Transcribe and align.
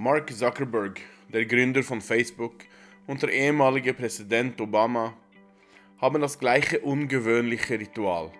Mark 0.00 0.32
Zuckerberg, 0.32 1.00
der 1.28 1.44
Gründer 1.44 1.82
von 1.82 2.00
Facebook, 2.00 2.54
und 3.08 3.20
der 3.20 3.32
ehemalige 3.32 3.92
Präsident 3.92 4.60
Obama 4.60 5.12
haben 6.00 6.20
das 6.20 6.38
gleiche 6.38 6.78
ungewöhnliche 6.78 7.80
Ritual. 7.80 8.30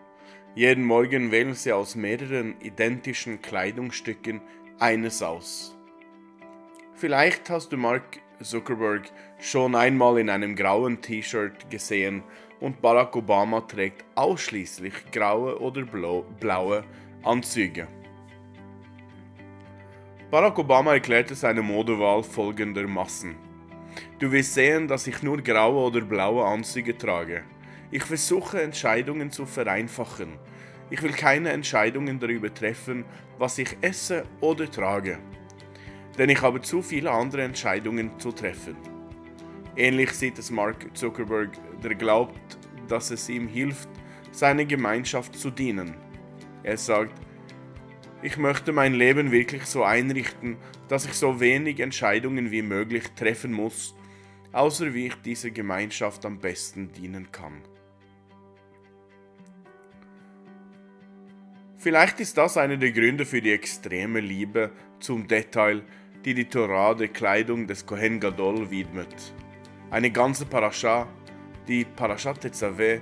Jeden 0.54 0.84
Morgen 0.84 1.32
wählen 1.32 1.54
sie 1.54 1.72
aus 1.72 1.96
mehreren 1.96 2.60
identischen 2.60 3.42
Kleidungsstücken 3.42 4.40
eines 4.78 5.20
aus. 5.20 5.76
Vielleicht 6.94 7.50
hast 7.50 7.72
du 7.72 7.76
Mark 7.76 8.20
Zuckerberg 8.40 9.10
schon 9.40 9.74
einmal 9.74 10.20
in 10.20 10.30
einem 10.30 10.54
grauen 10.54 11.02
T-Shirt 11.02 11.68
gesehen 11.70 12.22
und 12.60 12.80
Barack 12.80 13.16
Obama 13.16 13.62
trägt 13.62 14.04
ausschließlich 14.14 15.10
graue 15.10 15.60
oder 15.60 15.84
blaue 15.84 16.84
Anzüge. 17.24 17.88
Barack 20.30 20.58
Obama 20.58 20.92
erklärte 20.92 21.34
seine 21.34 21.62
Modewahl 21.62 22.22
folgendermaßen. 22.22 23.34
Du 24.18 24.30
wirst 24.30 24.52
sehen, 24.52 24.86
dass 24.86 25.06
ich 25.06 25.22
nur 25.22 25.38
graue 25.38 25.86
oder 25.86 26.02
blaue 26.02 26.44
Anzüge 26.44 26.98
trage. 26.98 27.44
Ich 27.90 28.04
versuche 28.04 28.60
Entscheidungen 28.60 29.30
zu 29.30 29.46
vereinfachen. 29.46 30.38
Ich 30.90 31.02
will 31.02 31.12
keine 31.12 31.48
Entscheidungen 31.48 32.20
darüber 32.20 32.52
treffen, 32.52 33.06
was 33.38 33.56
ich 33.56 33.78
esse 33.80 34.24
oder 34.42 34.70
trage. 34.70 35.18
Denn 36.18 36.28
ich 36.28 36.42
habe 36.42 36.60
zu 36.60 36.82
viele 36.82 37.10
andere 37.10 37.44
Entscheidungen 37.44 38.18
zu 38.18 38.30
treffen. 38.30 38.76
Ähnlich 39.76 40.10
sieht 40.10 40.38
es 40.38 40.50
Mark 40.50 40.94
Zuckerberg, 40.94 41.52
der 41.82 41.94
glaubt, 41.94 42.58
dass 42.86 43.10
es 43.10 43.30
ihm 43.30 43.48
hilft, 43.48 43.88
seiner 44.30 44.66
Gemeinschaft 44.66 45.34
zu 45.34 45.50
dienen. 45.50 45.94
Er 46.64 46.76
sagt, 46.76 47.18
ich 48.22 48.36
möchte 48.36 48.72
mein 48.72 48.94
Leben 48.94 49.30
wirklich 49.30 49.64
so 49.64 49.84
einrichten, 49.84 50.56
dass 50.88 51.04
ich 51.04 51.14
so 51.14 51.40
wenig 51.40 51.80
Entscheidungen 51.80 52.50
wie 52.50 52.62
möglich 52.62 53.04
treffen 53.14 53.52
muss, 53.52 53.94
außer 54.52 54.94
wie 54.94 55.06
ich 55.06 55.14
dieser 55.16 55.50
Gemeinschaft 55.50 56.24
am 56.26 56.38
besten 56.38 56.92
dienen 56.92 57.30
kann. 57.30 57.62
Vielleicht 61.76 62.18
ist 62.18 62.36
das 62.36 62.56
einer 62.56 62.76
der 62.76 62.90
Gründe 62.90 63.24
für 63.24 63.40
die 63.40 63.52
extreme 63.52 64.18
Liebe 64.18 64.72
zum 64.98 65.28
Detail, 65.28 65.84
die 66.24 66.34
die 66.34 66.46
Torah 66.46 66.94
der 66.94 67.08
Kleidung 67.08 67.68
des 67.68 67.86
Kohen 67.86 68.18
Gadol 68.18 68.68
widmet. 68.68 69.32
Eine 69.90 70.10
ganze 70.10 70.44
Parascha, 70.44 71.06
die 71.68 71.84
Parashat 71.84 72.40
Tetzaveh, 72.40 73.00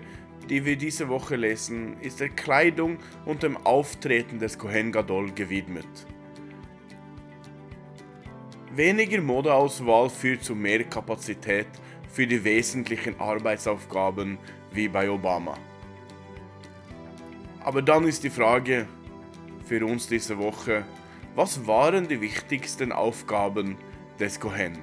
die 0.48 0.64
wir 0.64 0.76
diese 0.76 1.08
Woche 1.08 1.36
lesen, 1.36 2.00
ist 2.00 2.20
der 2.20 2.28
Kleidung 2.28 2.98
und 3.24 3.42
dem 3.42 3.56
Auftreten 3.58 4.38
des 4.38 4.58
Kohen 4.58 4.92
Gadol 4.92 5.32
gewidmet. 5.32 5.86
Weniger 8.72 9.22
Modeauswahl 9.22 10.10
führt 10.10 10.44
zu 10.44 10.54
mehr 10.54 10.84
Kapazität 10.84 11.66
für 12.08 12.26
die 12.26 12.42
wesentlichen 12.44 13.18
Arbeitsaufgaben 13.18 14.38
wie 14.72 14.88
bei 14.88 15.10
Obama. 15.10 15.56
Aber 17.60 17.82
dann 17.82 18.04
ist 18.06 18.22
die 18.22 18.30
Frage 18.30 18.86
für 19.64 19.84
uns 19.84 20.06
diese 20.06 20.38
Woche, 20.38 20.84
was 21.34 21.66
waren 21.66 22.06
die 22.06 22.20
wichtigsten 22.20 22.92
Aufgaben 22.92 23.76
des 24.20 24.38
Kohen? 24.38 24.78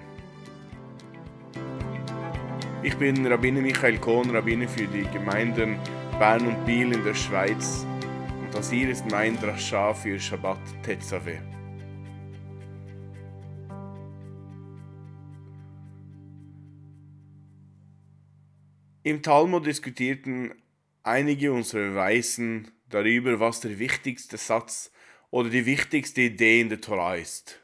Ich 2.86 2.98
bin 2.98 3.26
Rabbiner 3.26 3.62
Michael 3.62 3.98
Kohn, 3.98 4.30
Rabbiner 4.36 4.68
für 4.68 4.86
die 4.86 5.04
Gemeinden 5.04 5.80
Bern 6.20 6.46
und 6.46 6.66
Biel 6.66 6.92
in 6.92 7.02
der 7.06 7.16
Schweiz 7.16 7.86
und 8.42 8.54
das 8.54 8.72
hier 8.72 8.90
ist 8.90 9.10
mein 9.10 9.40
Drascha 9.40 9.94
für 9.94 10.20
Shabbat 10.20 10.60
Tetzaveh. 10.84 11.40
Im 19.04 19.22
Talmud 19.22 19.66
diskutierten 19.66 20.54
einige 21.04 21.54
unserer 21.54 21.96
Weisen 21.96 22.70
darüber, 22.90 23.40
was 23.40 23.62
der 23.62 23.80
wichtigste 23.80 24.36
Satz 24.36 24.92
oder 25.32 25.50
die 25.50 25.66
wichtigste 25.66 26.20
Idee 26.20 26.60
in 26.60 26.68
der 26.68 26.82
Torah 26.82 27.16
ist. 27.16 27.62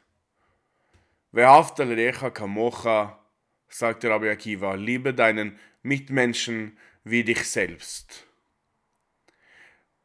Ve'aftal 1.30 1.94
recha 1.94 2.30
kamocha 2.30 3.19
sagte 3.70 4.10
Rabbi 4.10 4.28
Akiva, 4.28 4.74
liebe 4.74 5.14
deinen 5.14 5.58
Mitmenschen 5.82 6.76
wie 7.04 7.24
dich 7.24 7.44
selbst. 7.44 8.26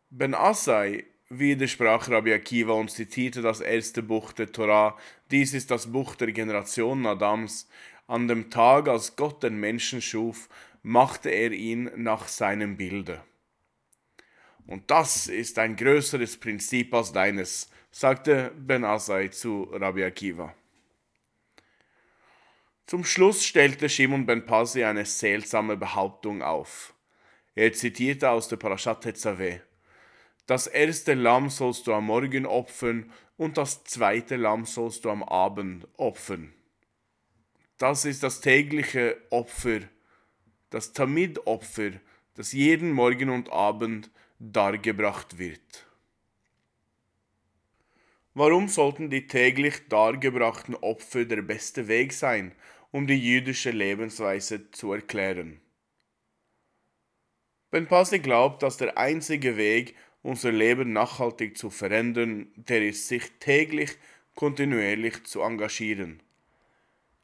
Ben 0.10 0.34
Asai 0.34 1.06
widersprach 1.30 2.10
Rabbi 2.10 2.34
Akiva 2.34 2.74
und 2.74 2.92
zitierte 2.92 3.42
das 3.42 3.60
erste 3.60 4.04
Buch 4.04 4.32
der 4.32 4.52
Torah. 4.52 4.98
Dies 5.32 5.54
ist 5.54 5.72
das 5.72 5.92
Buch 5.92 6.16
der 6.16 6.32
Generation 6.32 7.06
Adams. 7.06 7.68
An 8.08 8.28
dem 8.28 8.52
Tag, 8.52 8.88
als 8.88 9.16
Gott 9.16 9.44
den 9.44 9.60
Menschen 9.60 10.02
schuf, 10.02 10.48
machte 10.84 11.30
er 11.30 11.52
ihn 11.52 11.90
nach 11.96 12.28
seinem 12.28 12.78
Bilde. 12.78 13.24
Und 14.68 14.90
das 14.92 15.28
ist 15.28 15.58
ein 15.60 15.76
größeres 15.76 16.38
Prinzip 16.38 16.94
als 16.94 17.12
deines, 17.12 17.70
sagte 17.92 18.52
Ben 18.58 18.84
Asai 18.84 19.30
zu 19.30 19.64
Rabbi 19.72 20.04
Akiva. 20.04 20.54
Zum 22.88 23.04
Schluss 23.04 23.44
stellte 23.44 23.90
Shimon 23.90 24.28
ben 24.28 24.46
Pasi 24.46 24.84
eine 24.84 25.06
seltsame 25.06 25.76
Behauptung 25.76 26.44
auf. 26.44 26.94
Er 27.56 27.74
zitierte 27.74 28.30
aus 28.30 28.48
der 28.48 28.58
Parashat 28.58 29.02
Tetzaveh. 29.02 29.62
Das 30.46 30.68
erste 30.68 31.16
Lamm 31.16 31.50
sollst 31.50 31.88
du 31.88 31.94
am 31.94 32.06
Morgen 32.06 32.46
opfern 32.46 33.12
und 33.38 33.58
das 33.58 33.84
zweite 33.86 34.36
Lamm 34.36 34.66
sollst 34.66 35.04
du 35.04 35.10
am 35.10 35.24
Abend 35.24 35.88
opfern. 35.98 36.54
Das 37.80 38.06
ist 38.06 38.22
das 38.22 38.42
tägliche 38.42 39.18
Opfer, 39.32 39.80
das 40.70 40.94
Tamid-Opfer, 40.94 41.94
das 42.36 42.52
jeden 42.52 42.92
Morgen 42.92 43.32
und 43.32 43.52
Abend 43.52 44.12
dargebracht 44.38 45.40
wird. 45.40 45.88
Warum 48.36 48.68
sollten 48.68 49.10
die 49.10 49.28
täglich 49.28 49.88
dargebrachten 49.88 50.76
Opfer 50.76 51.26
der 51.26 51.42
beste 51.42 51.88
Weg 51.88 52.14
sein, 52.14 52.52
um 52.96 53.08
die 53.08 53.20
jüdische 53.20 53.72
Lebensweise 53.72 54.72
zu 54.72 54.94
erklären. 54.94 55.60
Ben 57.70 57.88
Pasi 57.88 58.20
glaubt, 58.20 58.64
dass 58.64 58.78
der 58.78 58.98
einzige 58.98 59.58
Weg, 59.58 59.98
unser 60.22 60.54
Leben 60.54 60.94
nachhaltig 60.94 61.58
zu 61.58 61.70
verändern, 61.70 62.54
der 62.56 62.88
ist, 62.88 63.10
sich 63.10 63.34
täglich 63.42 63.98
kontinuierlich 64.34 65.26
zu 65.26 65.42
engagieren. 65.42 66.24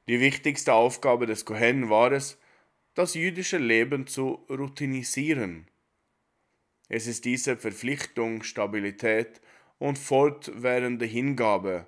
Die 0.09 0.19
wichtigste 0.19 0.73
Aufgabe 0.73 1.25
des 1.25 1.45
Kohen 1.45 1.89
war 1.89 2.11
es, 2.11 2.37
das 2.93 3.13
jüdische 3.13 3.57
Leben 3.57 4.07
zu 4.07 4.45
routinisieren. 4.49 5.69
Es 6.89 7.07
ist 7.07 7.23
diese 7.23 7.55
Verpflichtung, 7.55 8.43
Stabilität 8.43 9.39
und 9.79 9.97
fortwährende 9.97 11.05
Hingabe, 11.05 11.87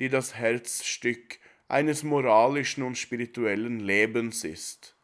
die 0.00 0.10
das 0.10 0.34
Herzstück 0.34 1.38
eines 1.72 2.02
moralischen 2.02 2.82
und 2.82 2.98
spirituellen 2.98 3.80
Lebens 3.80 4.44
ist. 4.44 4.94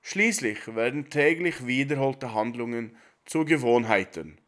Schließlich 0.00 0.74
werden 0.74 1.10
täglich 1.10 1.66
wiederholte 1.66 2.32
Handlungen 2.32 2.96
zu 3.26 3.44
Gewohnheiten. 3.44 4.38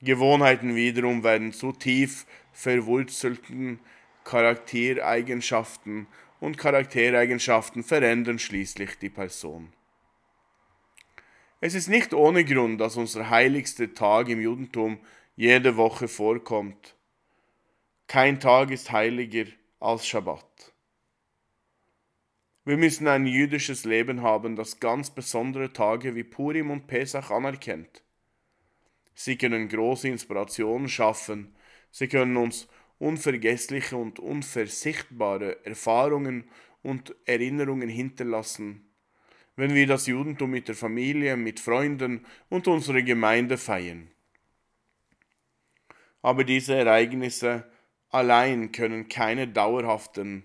Gewohnheiten 0.00 0.74
wiederum 0.74 1.22
werden 1.22 1.52
zu 1.52 1.72
tief 1.72 2.24
verwurzelten 2.52 3.78
Charaktereigenschaften 4.24 6.06
und 6.40 6.56
Charaktereigenschaften 6.56 7.84
verändern 7.84 8.38
schließlich 8.38 8.98
die 8.98 9.10
Person. 9.10 9.74
Es 11.60 11.74
ist 11.74 11.88
nicht 11.88 12.14
ohne 12.14 12.46
Grund, 12.46 12.80
dass 12.80 12.96
unser 12.96 13.28
heiligster 13.28 13.92
Tag 13.92 14.30
im 14.30 14.40
Judentum 14.40 14.98
jede 15.36 15.76
Woche 15.76 16.08
vorkommt. 16.08 16.94
Kein 18.06 18.40
Tag 18.40 18.70
ist 18.70 18.90
heiliger 18.90 19.44
als 19.84 20.06
Schabbat. 20.06 20.72
Wir 22.64 22.78
müssen 22.78 23.06
ein 23.06 23.26
jüdisches 23.26 23.84
Leben 23.84 24.22
haben, 24.22 24.56
das 24.56 24.80
ganz 24.80 25.10
besondere 25.10 25.74
Tage 25.74 26.14
wie 26.14 26.24
Purim 26.24 26.70
und 26.70 26.86
Pesach 26.86 27.30
anerkennt. 27.30 28.02
Sie 29.14 29.36
können 29.36 29.68
große 29.68 30.08
Inspirationen 30.08 30.88
schaffen, 30.88 31.54
sie 31.90 32.08
können 32.08 32.38
uns 32.38 32.66
unvergessliche 32.98 33.98
und 33.98 34.18
unversichtbare 34.18 35.66
Erfahrungen 35.66 36.48
und 36.82 37.14
Erinnerungen 37.26 37.90
hinterlassen, 37.90 38.88
wenn 39.54 39.74
wir 39.74 39.86
das 39.86 40.06
Judentum 40.06 40.50
mit 40.50 40.68
der 40.68 40.74
Familie, 40.74 41.36
mit 41.36 41.60
Freunden 41.60 42.24
und 42.48 42.66
unserer 42.68 43.02
Gemeinde 43.02 43.58
feiern. 43.58 44.10
Aber 46.22 46.44
diese 46.44 46.74
Ereignisse 46.74 47.70
allein 48.14 48.70
können 48.70 49.08
keine 49.08 49.48
dauerhaften 49.48 50.44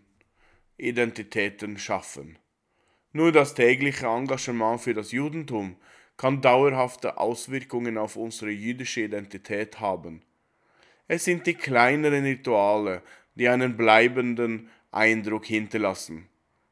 Identitäten 0.77 1.77
schaffen. 1.77 2.39
Nur 3.13 3.31
das 3.31 3.53
tägliche 3.53 4.07
Engagement 4.07 4.81
für 4.81 4.95
das 4.95 5.11
Judentum 5.11 5.75
kann 6.17 6.41
dauerhafte 6.41 7.17
Auswirkungen 7.17 7.97
auf 7.97 8.15
unsere 8.15 8.49
jüdische 8.51 9.01
Identität 9.01 9.79
haben. 9.79 10.23
Es 11.07 11.25
sind 11.25 11.45
die 11.45 11.53
kleineren 11.53 12.23
Rituale, 12.23 13.03
die 13.35 13.47
einen 13.47 13.77
bleibenden 13.77 14.69
Eindruck 14.91 15.45
hinterlassen. 15.45 16.27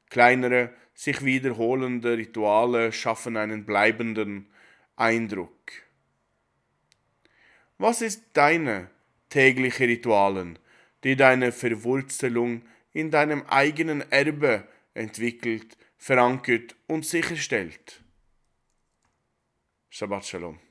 Kleinere, 0.10 0.74
sich 0.96 1.24
wiederholende 1.24 2.18
Rituale 2.18 2.92
schaffen 2.92 3.38
einen 3.38 3.66
bleibenden 3.66 4.48
Eindruck. 4.96 5.72
Was 7.78 8.02
ist 8.02 8.24
deine 8.34 8.90
tägliche 9.30 9.88
Ritualen, 9.88 10.58
die 11.04 11.16
deine 11.16 11.52
Verwurzelung 11.52 12.64
in 12.94 13.12
deinem 13.12 13.44
eigenen 13.44 14.12
Erbe 14.12 14.68
entwickelt, 14.94 15.78
verankert 15.98 16.76
und 16.88 17.06
sicherstellt? 17.06 18.04
Shabbat 19.90 20.26
Shalom. 20.26 20.67